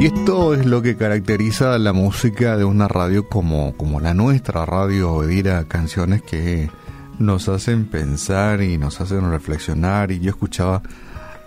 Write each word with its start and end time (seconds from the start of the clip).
Y 0.00 0.06
esto 0.06 0.54
es 0.54 0.64
lo 0.64 0.80
que 0.80 0.96
caracteriza 0.96 1.76
la 1.76 1.92
música 1.92 2.56
de 2.56 2.64
una 2.64 2.86
radio 2.86 3.28
como, 3.28 3.76
como 3.76 3.98
la 3.98 4.14
nuestra, 4.14 4.64
Radio 4.64 5.12
Obedira, 5.12 5.64
canciones 5.64 6.22
que 6.22 6.70
nos 7.18 7.48
hacen 7.48 7.86
pensar 7.86 8.62
y 8.62 8.78
nos 8.78 9.00
hacen 9.00 9.28
reflexionar. 9.28 10.12
Y 10.12 10.20
yo 10.20 10.30
escuchaba 10.30 10.82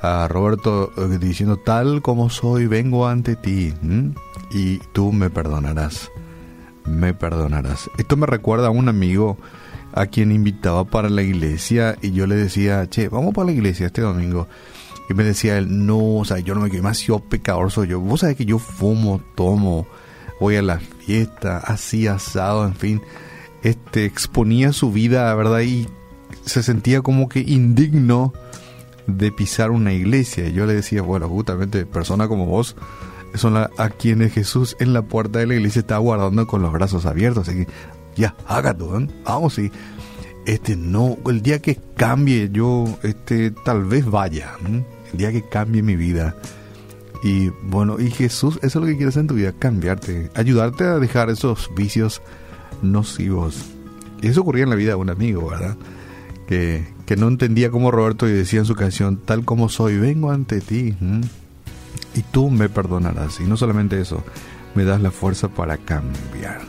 a 0.02 0.28
Roberto 0.28 0.92
eh, 0.98 1.18
diciendo, 1.18 1.56
tal 1.58 2.02
como 2.02 2.30
soy, 2.30 2.68
vengo 2.68 3.08
ante 3.08 3.38
ti 3.38 3.74
y 4.52 4.80
tú 4.92 5.14
me 5.14 5.30
perdonarás, 5.30 6.12
me 6.86 7.14
perdonarás. 7.14 7.90
Esto 7.98 8.18
me 8.18 8.26
recuerda 8.26 8.68
a 8.68 8.72
un 8.72 8.90
amigo 8.90 9.38
a 9.94 10.08
quien 10.08 10.34
invitaba 10.34 10.84
para 10.84 11.10
la 11.10 11.22
iglesia 11.22 11.98
y 12.02 12.12
yo 12.12 12.28
le 12.28 12.36
decía, 12.36 12.90
che, 12.90 13.08
vamos 13.08 13.34
para 13.34 13.46
la 13.46 13.54
iglesia 13.54 13.88
este 13.88 14.02
domingo. 14.02 14.48
Y 15.12 15.14
me 15.14 15.24
decía 15.26 15.58
él, 15.58 15.86
no, 15.86 16.18
o 16.18 16.26
sea, 16.26 16.40
yo 16.40 16.56
no 16.56 16.62
me 16.62 16.70
quiero 16.70 16.84
más, 16.84 17.02
yo 17.02 17.20
pecador 17.20 17.70
soy. 17.70 17.94
Vos 17.94 18.22
sabés 18.22 18.38
que 18.38 18.46
yo 18.46 18.60
fumo, 18.60 19.22
tomo, 19.36 19.86
voy 20.40 20.56
a 20.56 20.62
la 20.62 20.80
fiesta, 20.80 21.58
así 21.58 22.08
asado, 22.08 22.66
en 22.66 22.76
fin. 22.76 23.02
Este, 23.62 24.06
exponía 24.06 24.72
su 24.72 24.92
vida, 24.92 25.34
¿verdad? 25.36 25.60
Y 25.62 25.88
se 26.46 26.64
sentía 26.64 27.02
como 27.02 27.28
que 27.28 27.42
indigno 27.42 28.34
de 29.06 29.34
pisar 29.34 29.72
una 29.72 29.92
iglesia. 29.92 30.48
Y 30.48 30.54
yo 30.54 30.66
le 30.66 30.74
decía, 30.74 31.02
bueno, 31.02 31.28
justamente 31.28 31.86
personas 31.86 32.30
como 32.30 32.46
vos 32.46 32.78
son 33.36 33.58
a 33.58 33.90
quienes 33.90 34.34
Jesús 34.34 34.78
en 34.80 34.94
la 34.94 35.02
puerta 35.02 35.40
de 35.40 35.48
la 35.48 35.56
iglesia 35.56 35.82
está 35.82 35.98
guardando 35.98 36.48
con 36.48 36.62
los 36.62 36.72
brazos 36.72 37.06
abiertos. 37.06 37.50
Así 37.50 37.66
que 37.66 37.72
ya, 38.16 38.36
hágalo, 38.48 38.98
¿eh? 38.98 39.10
vamos 39.26 39.60
y 39.60 39.72
este 40.46 40.76
no, 40.76 41.18
el 41.28 41.42
día 41.42 41.60
que 41.60 41.80
cambie 41.96 42.50
yo, 42.52 42.86
este 43.04 43.52
tal 43.52 43.86
vez 43.86 44.06
vaya 44.06 44.54
día 45.14 45.32
que 45.32 45.44
cambie 45.44 45.82
mi 45.82 45.96
vida. 45.96 46.36
Y 47.24 47.50
bueno, 47.64 48.00
y 48.00 48.10
Jesús, 48.10 48.58
eso 48.64 48.80
es 48.80 48.84
lo 48.84 48.86
que 48.86 48.98
quieres 48.98 49.18
en 49.18 49.28
tu 49.28 49.36
vida, 49.36 49.54
cambiarte, 49.54 50.32
ayudarte 50.34 50.86
a 50.86 51.00
dejar 51.00 51.30
esos 51.30 51.70
vicios 51.76 52.22
nocivos. 52.82 53.66
Y 54.22 54.28
eso 54.28 54.42
ocurría 54.42 54.64
en 54.64 54.70
la 54.70 54.76
vida 54.76 54.90
de 54.90 54.96
un 54.96 55.10
amigo, 55.10 55.50
¿verdad? 55.50 55.78
Que, 56.48 56.88
que 57.06 57.16
no 57.16 57.28
entendía 57.28 57.70
como 57.70 57.92
Roberto 57.92 58.28
y 58.28 58.32
decía 58.32 58.60
en 58.60 58.66
su 58.66 58.76
canción, 58.76 59.18
tal 59.18 59.46
como 59.46 59.70
soy, 59.70 59.98
vengo 59.98 60.32
ante 60.32 60.62
ti. 60.62 60.96
Y 62.16 62.22
tú 62.32 62.50
me 62.50 62.70
perdonarás. 62.70 63.40
Y 63.40 63.44
no 63.44 63.56
solamente 63.56 64.02
eso, 64.02 64.24
me 64.76 64.84
das 64.84 65.02
la 65.02 65.12
fuerza 65.12 65.48
para 65.48 65.78
cambiar. 65.78 66.62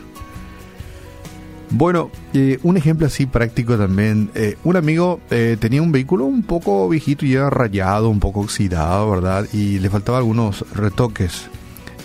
Bueno, 1.75 2.11
eh, 2.34 2.59
un 2.65 2.77
ejemplo 2.77 3.06
así 3.06 3.25
práctico 3.25 3.78
también. 3.78 4.31
Eh, 4.34 4.56
un 4.62 4.77
amigo 4.77 5.20
eh, 5.31 5.56
tenía 5.59 5.81
un 5.81 5.91
vehículo 5.91 6.27
un 6.27 6.42
poco 6.42 6.87
viejito 6.87 7.25
y 7.25 7.33
ya 7.33 7.48
rayado, 7.48 8.11
un 8.11 8.20
poco 8.20 8.41
oxidado, 8.41 9.11
¿verdad? 9.11 9.47
Y 9.55 9.79
le 9.79 9.89
faltaba 9.89 10.19
algunos 10.19 10.67
retoques, 10.75 11.48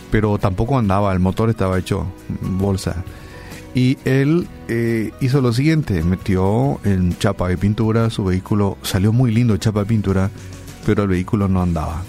pero 0.09 0.37
tampoco 0.37 0.79
andaba, 0.79 1.11
el 1.11 1.19
motor 1.19 1.49
estaba 1.49 1.77
hecho 1.77 2.07
bolsa. 2.41 3.03
Y 3.75 3.97
él 4.05 4.47
hizo 5.19 5.41
lo 5.41 5.53
siguiente, 5.53 6.01
metió 6.01 6.79
en 6.83 7.15
chapa 7.19 7.49
de 7.49 7.57
pintura 7.57 8.09
su 8.09 8.23
vehículo, 8.23 8.77
salió 8.81 9.13
muy 9.13 9.31
lindo 9.31 9.55
chapa 9.57 9.81
de 9.81 9.85
pintura, 9.85 10.31
pero 10.85 11.03
el 11.03 11.09
vehículo 11.09 11.47
no 11.47 11.61
andaba. 11.61 12.01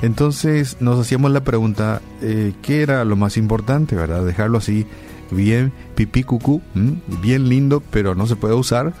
Entonces 0.00 0.76
nos 0.78 1.00
hacíamos 1.00 1.32
la 1.32 1.42
pregunta, 1.42 2.02
¿qué 2.20 2.82
era 2.82 3.04
lo 3.04 3.16
más 3.16 3.36
importante, 3.36 3.96
verdad? 3.96 4.24
Dejarlo 4.24 4.58
así 4.58 4.86
bien 5.30 5.72
pipí 5.94 6.22
cucú, 6.22 6.62
bien 7.22 7.48
lindo, 7.48 7.82
pero 7.90 8.14
no 8.14 8.26
se 8.26 8.36
puede 8.36 8.54
usar. 8.54 8.92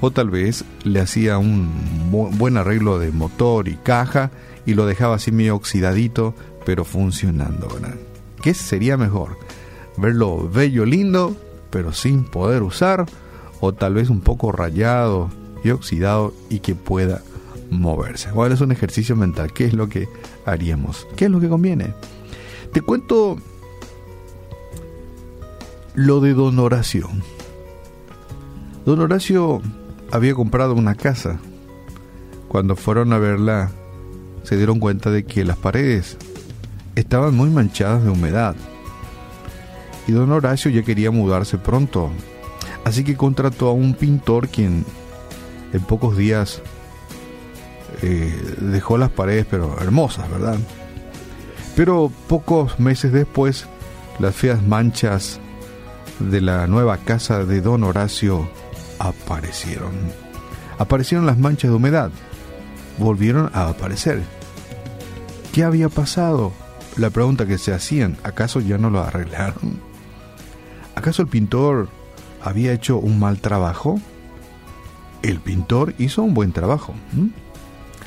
O 0.00 0.12
tal 0.12 0.30
vez 0.30 0.64
le 0.84 1.00
hacía 1.00 1.38
un 1.38 1.68
buen 2.10 2.56
arreglo 2.56 2.98
de 2.98 3.10
motor 3.10 3.66
y 3.66 3.74
caja 3.74 4.30
y 4.64 4.74
lo 4.74 4.86
dejaba 4.86 5.16
así 5.16 5.32
medio 5.32 5.56
oxidadito, 5.56 6.34
pero 6.64 6.84
funcionando. 6.84 7.68
¿verdad? 7.68 7.96
¿Qué 8.40 8.54
sería 8.54 8.96
mejor? 8.96 9.38
¿Verlo 9.96 10.48
bello, 10.48 10.84
lindo, 10.84 11.36
pero 11.70 11.92
sin 11.92 12.24
poder 12.24 12.62
usar? 12.62 13.06
¿O 13.60 13.74
tal 13.74 13.94
vez 13.94 14.08
un 14.08 14.20
poco 14.20 14.52
rayado 14.52 15.30
y 15.64 15.70
oxidado 15.70 16.32
y 16.48 16.60
que 16.60 16.76
pueda 16.76 17.22
moverse? 17.70 18.30
Bueno, 18.30 18.54
es 18.54 18.60
un 18.60 18.70
ejercicio 18.70 19.16
mental. 19.16 19.52
¿Qué 19.52 19.64
es 19.64 19.74
lo 19.74 19.88
que 19.88 20.08
haríamos? 20.46 21.08
¿Qué 21.16 21.24
es 21.24 21.30
lo 21.30 21.40
que 21.40 21.48
conviene? 21.48 21.92
Te 22.72 22.82
cuento 22.82 23.38
lo 25.98 26.20
de 26.20 26.32
don 26.32 26.56
Horacio. 26.60 27.10
Don 28.86 29.00
Horacio 29.00 29.60
había 30.12 30.32
comprado 30.32 30.74
una 30.74 30.94
casa. 30.94 31.40
Cuando 32.46 32.76
fueron 32.76 33.12
a 33.12 33.18
verla, 33.18 33.72
se 34.44 34.56
dieron 34.56 34.78
cuenta 34.78 35.10
de 35.10 35.24
que 35.24 35.44
las 35.44 35.56
paredes 35.56 36.16
estaban 36.94 37.34
muy 37.34 37.50
manchadas 37.50 38.04
de 38.04 38.10
humedad. 38.10 38.54
Y 40.06 40.12
don 40.12 40.30
Horacio 40.30 40.70
ya 40.70 40.84
quería 40.84 41.10
mudarse 41.10 41.58
pronto. 41.58 42.10
Así 42.84 43.02
que 43.02 43.16
contrató 43.16 43.66
a 43.66 43.72
un 43.72 43.94
pintor 43.94 44.46
quien 44.46 44.84
en 45.72 45.80
pocos 45.80 46.16
días 46.16 46.62
eh, 48.02 48.56
dejó 48.60 48.98
las 48.98 49.10
paredes, 49.10 49.46
pero 49.50 49.76
hermosas, 49.80 50.30
¿verdad? 50.30 50.58
Pero 51.74 52.12
pocos 52.28 52.78
meses 52.78 53.10
después, 53.10 53.66
las 54.20 54.36
feas 54.36 54.62
manchas 54.62 55.40
de 56.18 56.40
la 56.40 56.66
nueva 56.66 56.98
casa 56.98 57.44
de 57.44 57.60
don 57.60 57.84
Horacio 57.84 58.48
aparecieron. 58.98 59.92
Aparecieron 60.78 61.26
las 61.26 61.38
manchas 61.38 61.70
de 61.70 61.76
humedad. 61.76 62.10
Volvieron 62.98 63.50
a 63.54 63.68
aparecer. 63.68 64.22
¿Qué 65.52 65.64
había 65.64 65.88
pasado? 65.88 66.52
La 66.96 67.10
pregunta 67.10 67.46
que 67.46 67.58
se 67.58 67.72
hacían, 67.72 68.16
¿acaso 68.24 68.60
ya 68.60 68.78
no 68.78 68.90
lo 68.90 69.00
arreglaron? 69.00 69.80
¿Acaso 70.94 71.22
el 71.22 71.28
pintor 71.28 71.88
había 72.42 72.72
hecho 72.72 72.98
un 72.98 73.18
mal 73.20 73.40
trabajo? 73.40 74.00
El 75.22 75.40
pintor 75.40 75.94
hizo 75.98 76.22
un 76.22 76.34
buen 76.34 76.52
trabajo. 76.52 76.94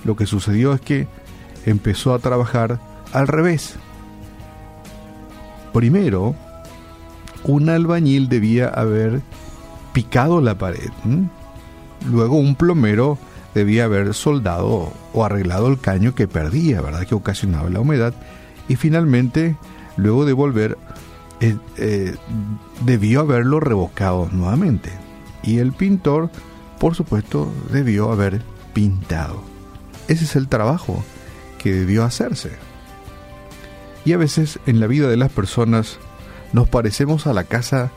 Lo 0.03 0.15
que 0.15 0.25
sucedió 0.25 0.73
es 0.73 0.81
que 0.81 1.07
empezó 1.65 2.13
a 2.13 2.19
trabajar 2.19 2.79
al 3.13 3.27
revés. 3.27 3.75
Primero, 5.73 6.35
un 7.43 7.69
albañil 7.69 8.29
debía 8.29 8.67
haber 8.67 9.21
picado 9.93 10.41
la 10.41 10.57
pared. 10.57 10.89
Luego 12.09 12.37
un 12.37 12.55
plomero 12.55 13.17
debía 13.53 13.85
haber 13.85 14.13
soldado 14.13 14.93
o 15.13 15.25
arreglado 15.25 15.67
el 15.67 15.79
caño 15.79 16.15
que 16.15 16.27
perdía, 16.27 16.81
¿verdad? 16.81 17.05
Que 17.05 17.15
ocasionaba 17.15 17.69
la 17.69 17.79
humedad. 17.79 18.13
Y 18.67 18.75
finalmente, 18.75 19.57
luego 19.97 20.25
de 20.25 20.33
volver, 20.33 20.77
eh, 21.41 21.57
eh, 21.77 22.15
debió 22.85 23.21
haberlo 23.21 23.59
revocado 23.59 24.29
nuevamente. 24.31 24.91
Y 25.43 25.57
el 25.57 25.73
pintor, 25.73 26.29
por 26.79 26.95
supuesto, 26.95 27.51
debió 27.71 28.11
haber 28.11 28.41
pintado. 28.73 29.41
Ese 30.07 30.25
es 30.25 30.35
el 30.35 30.47
trabajo 30.47 31.03
que 31.57 31.73
debió 31.73 32.03
hacerse. 32.03 32.51
Y 34.05 34.13
a 34.13 34.17
veces 34.17 34.59
en 34.65 34.79
la 34.79 34.87
vida 34.87 35.07
de 35.07 35.17
las 35.17 35.31
personas 35.31 35.99
nos 36.53 36.67
parecemos 36.67 37.27
a 37.27 37.33
la 37.33 37.43
casa 37.43 37.91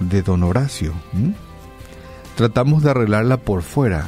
de 0.00 0.22
don 0.22 0.42
Horacio. 0.42 0.92
Tratamos 2.36 2.82
de 2.82 2.90
arreglarla 2.90 3.38
por 3.38 3.62
fuera, 3.62 4.06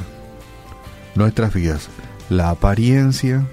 nuestras 1.15 1.53
vidas. 1.53 1.89
La 2.29 2.49
apariencia, 2.49 3.45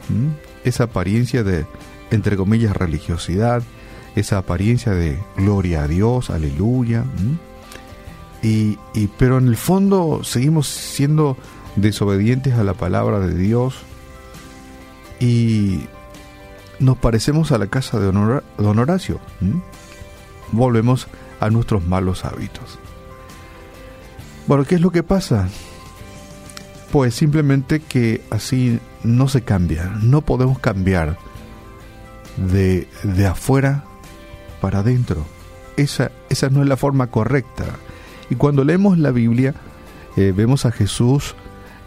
esa 0.64 0.84
apariencia 0.84 1.42
de, 1.42 1.66
entre 2.10 2.36
comillas, 2.36 2.76
religiosidad, 2.76 3.62
esa 4.14 4.38
apariencia 4.38 4.92
de 4.92 5.18
gloria 5.36 5.82
a 5.82 5.88
Dios, 5.88 6.30
aleluya. 6.30 7.04
Y, 8.42 8.78
pero 9.18 9.38
en 9.38 9.48
el 9.48 9.56
fondo 9.56 10.22
seguimos 10.22 10.68
siendo 10.68 11.36
desobedientes 11.76 12.54
a 12.54 12.64
la 12.64 12.74
palabra 12.74 13.20
de 13.20 13.34
Dios 13.34 13.74
y 15.20 15.80
nos 16.78 16.96
parecemos 16.96 17.50
a 17.50 17.58
la 17.58 17.66
casa 17.66 17.98
de 17.98 18.12
don 18.12 18.78
Horacio 18.78 19.20
volvemos 20.52 21.08
a 21.40 21.50
nuestros 21.50 21.86
malos 21.86 22.24
hábitos. 22.24 22.78
Bueno, 24.46 24.64
¿qué 24.64 24.76
es 24.76 24.80
lo 24.80 24.90
que 24.90 25.02
pasa? 25.02 25.48
Pues 26.90 27.14
simplemente 27.14 27.80
que 27.80 28.22
así 28.30 28.80
no 29.04 29.28
se 29.28 29.42
cambia, 29.42 29.92
no 30.02 30.22
podemos 30.22 30.58
cambiar 30.58 31.18
de, 32.36 32.88
de 33.02 33.26
afuera 33.26 33.84
para 34.60 34.80
adentro. 34.80 35.26
Esa, 35.76 36.10
esa 36.28 36.48
no 36.48 36.62
es 36.62 36.68
la 36.68 36.76
forma 36.76 37.08
correcta. 37.08 37.66
Y 38.30 38.36
cuando 38.36 38.64
leemos 38.64 38.98
la 38.98 39.10
Biblia, 39.10 39.54
eh, 40.16 40.32
vemos 40.34 40.66
a 40.66 40.72
Jesús 40.72 41.34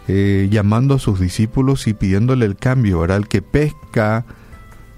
eh, 0.08 0.48
llamando 0.50 0.94
a 0.94 0.98
sus 0.98 1.20
discípulos 1.20 1.86
y 1.86 1.94
pidiéndole 1.94 2.46
el 2.46 2.56
cambio, 2.56 3.00
¿verdad? 3.00 3.18
El 3.18 3.28
que 3.28 3.42
pesca 3.42 4.24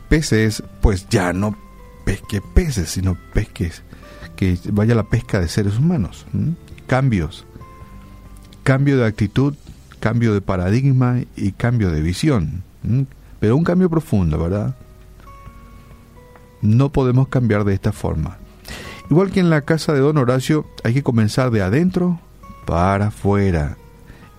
peces, 0.09 0.63
pues 0.81 1.09
ya 1.09 1.33
no 1.33 1.57
pesque 2.05 2.41
peces, 2.41 2.91
sino 2.91 3.17
pesques, 3.33 3.83
que 4.37 4.59
vaya 4.73 4.95
la 4.95 5.05
pesca 5.05 5.41
de 5.41 5.49
seres 5.49 5.79
humanos. 5.79 6.27
Cambios, 6.87 7.47
cambio 8.63 8.99
de 8.99 9.07
actitud, 9.07 9.55
cambio 10.01 10.35
de 10.35 10.41
paradigma 10.41 11.21
y 11.37 11.53
cambio 11.53 11.91
de 11.91 12.03
visión. 12.03 12.63
Pero 13.41 13.57
un 13.57 13.65
cambio 13.65 13.91
profundo, 13.91 14.39
¿verdad? 14.39 14.75
no 16.65 16.89
podemos 16.89 17.29
cambiar 17.29 17.65
de 17.65 17.75
esta 17.75 17.93
forma. 17.93 18.39
Igual 19.11 19.31
que 19.31 19.41
en 19.41 19.51
la 19.51 19.61
casa 19.61 19.93
de 19.93 20.01
don 20.01 20.17
Horacio, 20.17 20.67
hay 20.83 20.95
que 20.95 21.03
comenzar 21.03 21.51
de 21.51 21.61
adentro 21.61 22.19
para 22.65 23.09
afuera. 23.09 23.77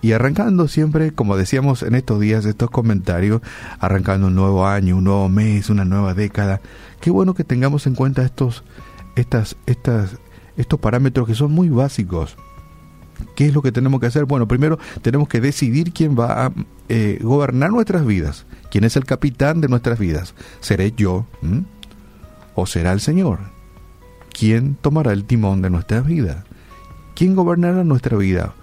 Y 0.06 0.12
arrancando 0.12 0.68
siempre, 0.68 1.10
como 1.10 1.36
decíamos 1.36 1.82
en 1.82 1.96
estos 1.96 2.20
días, 2.20 2.44
estos 2.44 2.70
comentarios, 2.70 3.40
arrancando 3.80 4.28
un 4.28 4.36
nuevo 4.36 4.64
año, 4.64 4.98
un 4.98 5.02
nuevo 5.02 5.28
mes, 5.28 5.68
una 5.68 5.84
nueva 5.84 6.14
década, 6.14 6.60
qué 7.00 7.10
bueno 7.10 7.34
que 7.34 7.42
tengamos 7.42 7.88
en 7.88 7.96
cuenta 7.96 8.22
estos, 8.22 8.62
estas, 9.16 9.56
estas, 9.66 10.18
estos 10.56 10.78
parámetros 10.78 11.26
que 11.26 11.34
son 11.34 11.50
muy 11.50 11.70
básicos. 11.70 12.36
¿Qué 13.34 13.46
es 13.46 13.52
lo 13.52 13.62
que 13.62 13.72
tenemos 13.72 14.00
que 14.00 14.06
hacer? 14.06 14.26
Bueno, 14.26 14.46
primero 14.46 14.78
tenemos 15.02 15.26
que 15.26 15.40
decidir 15.40 15.92
quién 15.92 16.16
va 16.16 16.46
a 16.46 16.52
eh, 16.88 17.18
gobernar 17.20 17.72
nuestras 17.72 18.06
vidas, 18.06 18.46
quién 18.70 18.84
es 18.84 18.94
el 18.94 19.06
capitán 19.06 19.60
de 19.60 19.66
nuestras 19.66 19.98
vidas. 19.98 20.36
¿Seré 20.60 20.92
yo 20.96 21.26
o 22.54 22.64
será 22.66 22.92
el 22.92 23.00
Señor? 23.00 23.40
¿Quién 24.32 24.76
tomará 24.76 25.12
el 25.12 25.24
timón 25.24 25.62
de 25.62 25.70
nuestra 25.70 26.00
vida? 26.00 26.44
¿Quién 27.16 27.34
gobernará 27.34 27.82
nuestra 27.82 28.16
vida? 28.16 28.54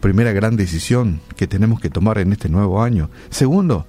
Primera 0.00 0.32
gran 0.32 0.56
decisión 0.56 1.20
que 1.36 1.46
tenemos 1.46 1.80
que 1.80 1.90
tomar 1.90 2.18
en 2.18 2.32
este 2.32 2.48
nuevo 2.48 2.82
año. 2.82 3.10
Segundo, 3.28 3.86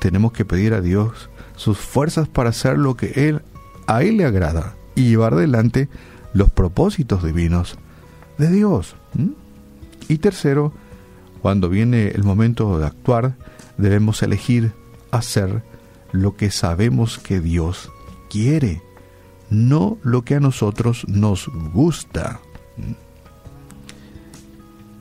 tenemos 0.00 0.32
que 0.32 0.44
pedir 0.44 0.74
a 0.74 0.80
Dios 0.80 1.30
sus 1.56 1.78
fuerzas 1.78 2.28
para 2.28 2.50
hacer 2.50 2.78
lo 2.78 2.96
que 2.96 3.28
él 3.28 3.42
a 3.86 4.02
él 4.02 4.18
le 4.18 4.24
agrada 4.24 4.74
y 4.94 5.08
llevar 5.08 5.34
adelante 5.34 5.88
los 6.34 6.50
propósitos 6.50 7.22
divinos 7.22 7.78
de 8.38 8.50
Dios. 8.50 8.96
Y 10.08 10.18
tercero, 10.18 10.72
cuando 11.40 11.68
viene 11.68 12.08
el 12.08 12.24
momento 12.24 12.78
de 12.78 12.86
actuar, 12.86 13.36
debemos 13.78 14.22
elegir 14.22 14.72
hacer 15.10 15.62
lo 16.12 16.36
que 16.36 16.50
sabemos 16.50 17.18
que 17.18 17.40
Dios 17.40 17.90
quiere, 18.28 18.82
no 19.50 19.98
lo 20.02 20.22
que 20.22 20.34
a 20.34 20.40
nosotros 20.40 21.06
nos 21.08 21.48
gusta. 21.72 22.40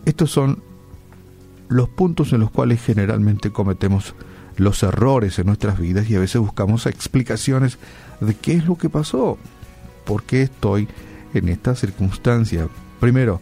Estos 0.06 0.32
son 0.32 0.62
los 1.68 1.90
puntos 1.90 2.32
en 2.34 2.42
los 2.42 2.52
cuales 2.52 2.82
generalmente 2.82 3.52
cometemos 3.52 4.16
los 4.58 4.84
errores 4.84 5.38
en 5.40 5.48
nuestras 5.48 5.80
vidas 5.80 6.10
y 6.10 6.16
a 6.16 6.20
veces 6.20 6.40
buscamos 6.40 6.86
explicaciones 6.86 7.78
de 8.22 8.36
qué 8.36 8.54
es 8.54 8.66
lo 8.66 8.78
que 8.78 8.90
pasó, 8.90 9.38
por 10.06 10.24
qué 10.24 10.44
estoy 10.44 10.88
en 11.34 11.50
esta 11.50 11.76
circunstancia. 11.76 12.68
Primero, 13.00 13.42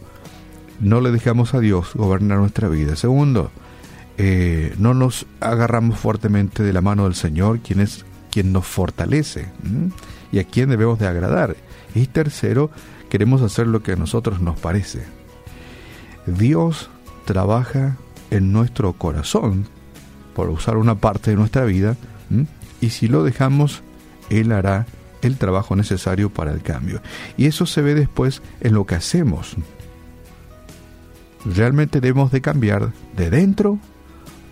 no 0.80 1.00
le 1.00 1.12
dejamos 1.12 1.54
a 1.54 1.60
Dios 1.60 1.92
gobernar 1.94 2.38
nuestra 2.38 2.68
vida. 2.68 2.96
Segundo, 2.96 3.50
eh, 4.18 4.74
no 4.78 4.94
nos 4.94 5.26
agarramos 5.40 5.98
fuertemente 5.98 6.62
de 6.62 6.72
la 6.72 6.80
mano 6.80 7.04
del 7.04 7.14
Señor, 7.14 7.60
quien 7.60 7.80
es 7.80 8.04
quien 8.30 8.52
nos 8.52 8.66
fortalece 8.66 9.46
y 10.32 10.40
a 10.40 10.44
quien 10.44 10.68
debemos 10.68 10.98
de 10.98 11.06
agradar. 11.06 11.54
Y 11.94 12.08
tercero, 12.08 12.68
queremos 13.08 13.42
hacer 13.42 13.68
lo 13.68 13.80
que 13.84 13.92
a 13.92 13.96
nosotros 13.96 14.40
nos 14.40 14.58
parece. 14.58 15.04
Dios 16.26 16.90
trabaja 17.24 17.96
en 18.30 18.52
nuestro 18.52 18.92
corazón, 18.94 19.66
por 20.34 20.48
usar 20.50 20.76
una 20.76 20.96
parte 20.96 21.30
de 21.30 21.36
nuestra 21.36 21.64
vida, 21.64 21.96
y 22.80 22.90
si 22.90 23.08
lo 23.08 23.22
dejamos, 23.24 23.82
Él 24.30 24.52
hará 24.52 24.86
el 25.22 25.38
trabajo 25.38 25.76
necesario 25.76 26.30
para 26.30 26.52
el 26.52 26.62
cambio. 26.62 27.00
Y 27.36 27.46
eso 27.46 27.66
se 27.66 27.82
ve 27.82 27.94
después 27.94 28.42
en 28.60 28.74
lo 28.74 28.86
que 28.86 28.94
hacemos. 28.94 29.56
Realmente 31.44 32.00
debemos 32.00 32.30
de 32.32 32.40
cambiar 32.40 32.92
de 33.16 33.30
dentro 33.30 33.78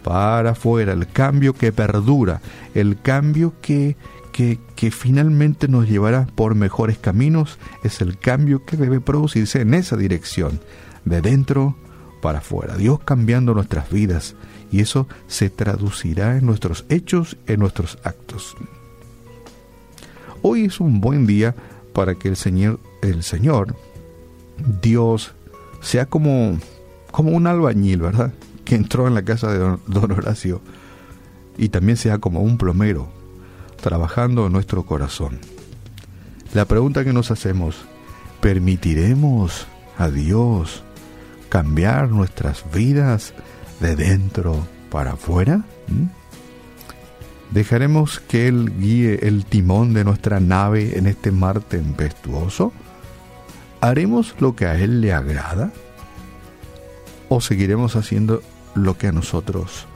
para 0.03 0.51
afuera, 0.51 0.93
el 0.93 1.07
cambio 1.07 1.55
que 1.55 1.73
perdura, 1.73 2.41
el 2.75 3.01
cambio 3.01 3.55
que, 3.63 3.97
que, 4.33 4.59
que, 4.75 4.91
finalmente 4.91 5.69
nos 5.69 5.89
llevará 5.89 6.27
por 6.35 6.55
mejores 6.55 6.99
caminos, 6.99 7.59
es 7.85 8.01
el 8.01 8.19
cambio 8.19 8.65
que 8.65 8.77
debe 8.77 9.01
producirse 9.01 9.61
en 9.61 9.75
esa 9.75 9.97
dirección, 9.97 10.61
de 11.05 11.21
dentro 11.21 11.77
para 12.21 12.39
afuera, 12.39 12.77
Dios 12.77 13.01
cambiando 13.01 13.53
nuestras 13.55 13.91
vidas, 13.91 14.37
y 14.71 14.81
eso 14.81 15.07
se 15.27 15.51
traducirá 15.51 16.39
en 16.39 16.47
nuestros 16.47 16.87
hechos, 16.89 17.37
en 17.47 17.61
nuestros 17.61 17.99
actos. 18.05 18.57
Hoy 20.41 20.65
es 20.65 20.81
un 20.81 21.01
buen 21.01 21.27
día 21.27 21.55
para 21.93 22.15
que 22.15 22.29
el 22.29 22.37
Señor, 22.37 22.81
el 23.03 23.23
Señor, 23.23 23.77
Dios, 24.81 25.35
sea 25.81 26.07
como, 26.07 26.59
como 27.11 27.33
un 27.33 27.47
albañil, 27.47 28.01
¿verdad? 28.01 28.33
Que 28.65 28.77
entró 28.77 29.07
en 29.07 29.15
la 29.15 29.23
casa 29.23 29.53
de 29.53 29.59
don, 29.59 30.13
Horacio 30.13 30.63
y 31.59 31.69
también 31.69 31.97
sea 31.97 32.19
como 32.19 32.41
un 32.41 32.57
plomero, 32.57 33.09
trabajando 33.81 34.47
en 34.47 34.53
nuestro 34.53 34.87
corazón. 34.87 35.39
La 36.55 36.65
pregunta 36.65 37.05
que 37.05 37.13
nos 37.13 37.31
hacemos, 37.31 37.77
¿permitiremos 38.41 39.67
a 39.99 40.09
Dios 40.09 40.83
cambiar 41.53 42.09
nuestras 42.09 42.65
vidas 42.73 43.35
de 43.79 43.95
dentro 43.95 44.67
para 44.91 45.13
afuera? 45.13 45.59
¿Mm? 45.87 46.07
¿Dejaremos 47.51 48.21
que 48.21 48.49
Él 48.49 48.73
guíe 48.79 49.29
el 49.29 49.45
timón 49.45 49.93
de 49.93 50.03
nuestra 50.03 50.41
nave 50.41 50.97
en 50.97 51.07
este 51.07 51.31
mar 51.31 51.61
tempestuoso? 51.61 52.73
¿Haremos 53.83 54.35
lo 54.41 54.57
que 54.57 54.65
a 54.65 54.79
Él 54.79 55.03
le 55.03 55.13
agrada? 55.13 55.75
¿O 57.29 57.43
seguiremos 57.43 57.97
haciendo 57.97 58.43
lo 58.75 58.97
que 58.97 59.09
a 59.09 59.13
nosotros 59.13 59.87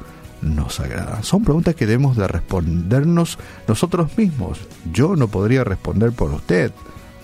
nos 0.43 0.79
agrada? 0.79 1.23
Son 1.23 1.43
preguntas 1.43 1.75
que 1.75 1.87
debemos 1.87 2.19
de 2.19 2.29
respondernos 2.29 3.38
nosotros 3.67 4.14
mismos. 4.19 4.61
Yo 4.93 5.17
no 5.17 5.29
podría 5.29 5.64
responder 5.64 6.12
por 6.12 6.32
usted, 6.32 6.70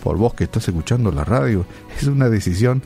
por 0.03 0.17
vos 0.17 0.33
que 0.33 0.45
estás 0.45 0.67
escuchando 0.69 1.13
la 1.13 1.25
radio. 1.25 1.67
Es 2.01 2.05
una 2.05 2.31
decisión 2.31 2.83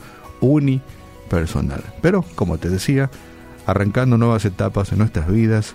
unipersonal. 1.27 1.83
Pero, 2.01 2.25
como 2.35 2.59
te 2.59 2.69
decía, 2.69 3.11
arrancando 3.67 4.17
nuevas 4.17 4.45
etapas 4.45 4.93
en 4.93 4.99
nuestras 4.99 5.29
vidas, 5.29 5.75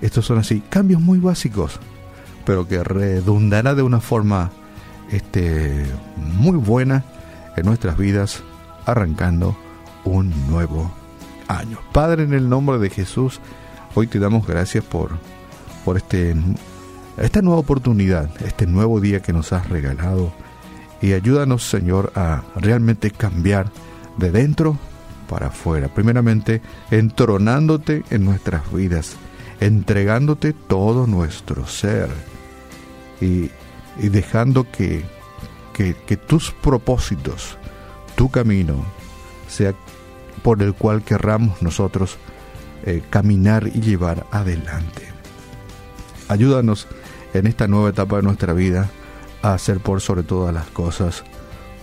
estos 0.00 0.26
son 0.26 0.38
así, 0.38 0.62
cambios 0.68 1.00
muy 1.00 1.18
básicos, 1.18 1.78
pero 2.44 2.66
que 2.66 2.82
redundará 2.82 3.74
de 3.74 3.82
una 3.82 4.00
forma 4.00 4.50
este, 5.10 5.86
muy 6.16 6.56
buena 6.56 7.04
en 7.56 7.66
nuestras 7.66 7.96
vidas, 7.96 8.42
arrancando 8.86 9.56
un 10.04 10.32
nuevo 10.48 10.90
año. 11.48 11.78
Padre, 11.92 12.24
en 12.24 12.34
el 12.34 12.48
nombre 12.48 12.78
de 12.78 12.90
Jesús, 12.90 13.40
hoy 13.94 14.06
te 14.06 14.18
damos 14.18 14.46
gracias 14.46 14.84
por, 14.84 15.10
por 15.84 15.96
este, 15.96 16.34
esta 17.16 17.42
nueva 17.42 17.60
oportunidad, 17.60 18.30
este 18.42 18.66
nuevo 18.66 19.00
día 19.00 19.20
que 19.20 19.32
nos 19.32 19.52
has 19.52 19.68
regalado. 19.68 20.32
Y 21.00 21.12
ayúdanos, 21.14 21.64
Señor, 21.64 22.12
a 22.14 22.42
realmente 22.56 23.10
cambiar 23.10 23.70
de 24.18 24.30
dentro 24.30 24.78
para 25.32 25.46
afuera. 25.46 25.88
Primeramente, 25.88 26.60
entronándote 26.90 28.04
en 28.10 28.26
nuestras 28.26 28.70
vidas 28.70 29.16
entregándote 29.62 30.52
todo 30.52 31.06
nuestro 31.06 31.66
ser 31.66 32.10
y, 33.20 33.48
dejando 33.96 34.70
que, 34.70 35.04
que, 35.72 36.16
tus 36.16 36.50
propósitos, 36.50 37.56
tu 38.16 38.28
camino, 38.28 38.84
sea 39.48 39.72
por 40.42 40.60
el 40.62 40.74
cual 40.74 41.04
querramos 41.04 41.62
nosotros 41.62 42.18
eh, 42.84 43.02
caminar 43.08 43.68
y 43.68 43.80
llevar 43.80 44.26
adelante. 44.32 45.06
Ayúdanos 46.26 46.88
en 47.32 47.46
esta 47.46 47.68
nueva 47.68 47.90
etapa 47.90 48.16
de 48.16 48.22
nuestra 48.22 48.54
vida 48.54 48.90
a 49.42 49.54
hacer 49.54 49.78
por 49.78 50.00
sobre 50.00 50.24
todas 50.24 50.52
las 50.52 50.66
cosas 50.66 51.22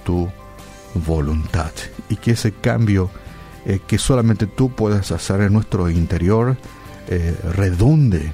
tu 0.04 0.30
voluntad 0.94 1.72
y 2.10 2.18
que 2.18 2.32
ese 2.32 2.52
cambio 2.52 3.10
eh, 3.70 3.80
que 3.86 4.00
solamente 4.00 4.48
tú 4.48 4.72
puedes 4.72 5.12
hacer 5.12 5.42
en 5.42 5.54
nuestro 5.54 5.92
interior 5.92 6.58
eh, 7.08 7.38
redunde 7.54 8.32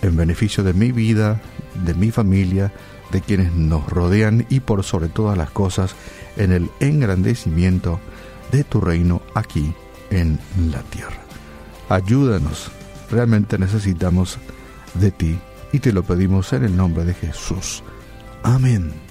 en 0.00 0.16
beneficio 0.16 0.62
de 0.62 0.74
mi 0.74 0.92
vida, 0.92 1.42
de 1.84 1.92
mi 1.92 2.12
familia, 2.12 2.72
de 3.10 3.20
quienes 3.20 3.52
nos 3.52 3.88
rodean 3.88 4.46
y 4.48 4.60
por 4.60 4.84
sobre 4.84 5.08
todas 5.08 5.36
las 5.36 5.50
cosas 5.50 5.96
en 6.36 6.52
el 6.52 6.70
engrandecimiento 6.78 7.98
de 8.52 8.62
tu 8.62 8.80
reino 8.80 9.22
aquí 9.34 9.74
en 10.10 10.38
la 10.70 10.82
tierra. 10.82 11.18
Ayúdanos, 11.88 12.70
realmente 13.10 13.58
necesitamos 13.58 14.38
de 14.94 15.10
ti 15.10 15.36
y 15.72 15.80
te 15.80 15.92
lo 15.92 16.04
pedimos 16.04 16.52
en 16.52 16.62
el 16.62 16.76
nombre 16.76 17.04
de 17.04 17.14
Jesús. 17.14 17.82
Amén. 18.44 19.09